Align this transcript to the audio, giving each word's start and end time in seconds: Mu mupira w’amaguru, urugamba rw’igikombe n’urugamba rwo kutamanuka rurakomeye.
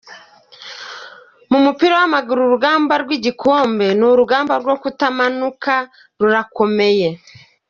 Mu 1.51 1.59
mupira 1.65 1.93
w’amaguru, 1.99 2.39
urugamba 2.43 2.93
rw’igikombe 3.03 3.87
n’urugamba 3.99 4.53
rwo 4.61 4.75
kutamanuka 4.81 5.73
rurakomeye. 6.19 7.09